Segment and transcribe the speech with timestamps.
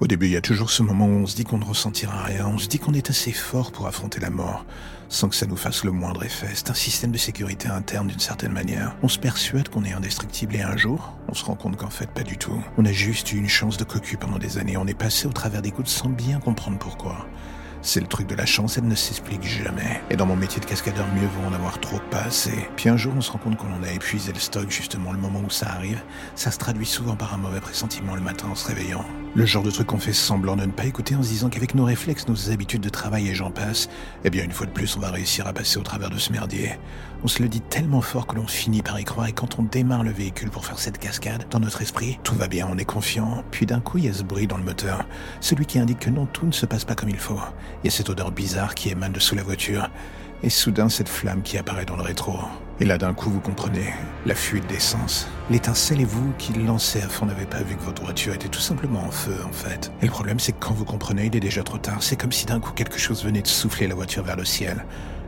[0.00, 2.22] Au début, il y a toujours ce moment où on se dit qu'on ne ressentira
[2.22, 4.64] rien, on se dit qu'on est assez fort pour affronter la mort,
[5.10, 6.48] sans que ça nous fasse le moindre effet.
[6.54, 8.96] C'est un système de sécurité interne d'une certaine manière.
[9.02, 12.08] On se persuade qu'on est indestructible et un jour, on se rend compte qu'en fait
[12.08, 12.64] pas du tout.
[12.78, 15.32] On a juste eu une chance de cocu pendant des années, on est passé au
[15.34, 17.26] travers des gouttes sans bien comprendre pourquoi.
[17.82, 20.00] C'est le truc de la chance, elle ne s'explique jamais.
[20.08, 22.68] Et dans mon métier de cascadeur, mieux vaut en avoir trop pas assez.
[22.76, 25.18] Puis un jour, on se rend compte qu'on en a épuisé le stock, justement, le
[25.18, 26.00] moment où ça arrive.
[26.36, 29.04] Ça se traduit souvent par un mauvais pressentiment le matin en se réveillant.
[29.36, 31.76] Le genre de truc qu'on fait semblant de ne pas écouter en se disant qu'avec
[31.76, 33.88] nos réflexes, nos habitudes de travail et j'en passe,
[34.24, 36.32] eh bien une fois de plus on va réussir à passer au travers de ce
[36.32, 36.72] merdier.
[37.22, 39.62] On se le dit tellement fort que l'on finit par y croire et quand on
[39.62, 42.84] démarre le véhicule pour faire cette cascade, dans notre esprit, tout va bien, on est
[42.84, 43.44] confiant.
[43.52, 45.06] Puis d'un coup il y a ce bruit dans le moteur,
[45.40, 47.38] celui qui indique que non, tout ne se passe pas comme il faut.
[47.84, 49.90] Il y a cette odeur bizarre qui émane de sous la voiture
[50.42, 52.34] et soudain cette flamme qui apparaît dans le rétro.
[52.80, 53.92] Et là d'un coup vous comprenez,
[54.24, 55.28] la fuite d'essence.
[55.50, 58.60] L'étincelle et vous qui lancez à fond n'avez pas vu que votre voiture était tout
[58.60, 59.92] simplement en feu en fait.
[60.00, 62.32] Et le problème c'est que quand vous comprenez il est déjà trop tard, c'est comme
[62.32, 64.84] si d'un coup quelque chose venait de souffler la voiture vers le ciel.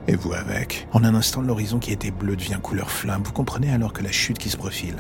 [0.09, 0.89] Et vous avec.
[0.93, 3.23] En un instant, l'horizon qui était bleu devient couleur flamme.
[3.25, 4.97] Vous comprenez alors que la chute qui se profile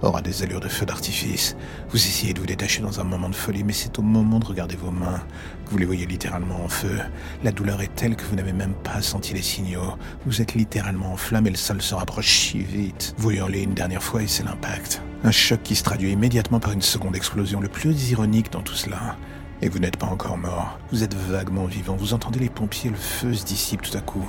[0.00, 1.56] aura des allures de feu d'artifice.
[1.90, 4.46] Vous essayez de vous détacher dans un moment de folie, mais c'est au moment de
[4.46, 5.20] regarder vos mains
[5.64, 6.98] que vous les voyez littéralement en feu.
[7.44, 9.96] La douleur est telle que vous n'avez même pas senti les signaux.
[10.24, 13.14] Vous êtes littéralement en flamme et le sol se rapproche si vite.
[13.18, 15.02] Vous hurlez une dernière fois et c'est l'impact.
[15.24, 17.60] Un choc qui se traduit immédiatement par une seconde explosion.
[17.60, 19.16] Le plus ironique dans tout cela,
[19.62, 20.78] et vous n'êtes pas encore mort.
[20.92, 21.96] Vous êtes vaguement vivant.
[21.96, 24.26] Vous entendez les pompiers, le feu se dissipe tout à coup.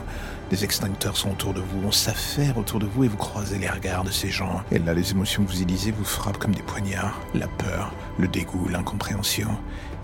[0.50, 1.86] Des extincteurs sont autour de vous.
[1.86, 4.62] On s'affaire autour de vous et vous croisez les regards de ces gens.
[4.72, 7.20] Et là, les émotions que vous y lisez vous frappent comme des poignards.
[7.34, 9.50] La peur, le dégoût, l'incompréhension.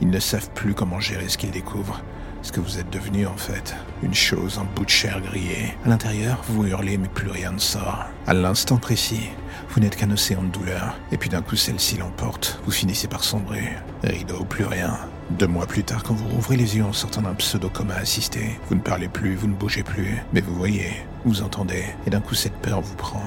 [0.01, 2.01] Ils ne savent plus comment gérer ce qu'ils découvrent.
[2.41, 3.73] Ce que vous êtes devenu en fait.
[4.01, 5.77] Une chose, un bout de chair grillé.
[5.85, 8.03] À l'intérieur, vous hurlez mais plus rien ne sort.
[8.27, 9.29] À l'instant précis,
[9.69, 10.97] vous n'êtes qu'un océan de douleur.
[11.13, 12.59] Et puis d'un coup, celle-ci l'emporte.
[12.65, 13.69] Vous finissez par sombrer.
[14.03, 14.99] Rideau, plus rien.
[15.31, 18.75] Deux mois plus tard, quand vous rouvrez les yeux en sortant d'un pseudo-coma assisté, vous
[18.75, 20.91] ne parlez plus, vous ne bougez plus, mais vous voyez,
[21.25, 23.23] vous entendez, et d'un coup cette peur vous prend.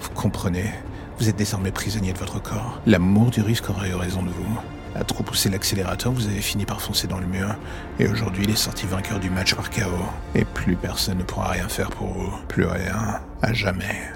[0.00, 0.70] Vous comprenez,
[1.18, 2.80] vous êtes désormais prisonnier de votre corps.
[2.84, 4.60] L'amour du risque aurait eu raison de vous.
[4.94, 7.54] À trop pousser l'accélérateur, vous avez fini par foncer dans le mur.
[7.98, 9.82] Et aujourd'hui, il est sorti vainqueur du match par KO.
[10.34, 12.32] Et plus personne ne pourra rien faire pour vous.
[12.48, 13.20] Plus rien.
[13.42, 14.15] À jamais.